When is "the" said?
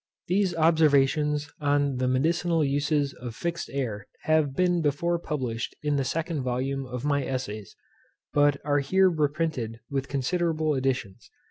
1.97-2.07, 5.97-6.03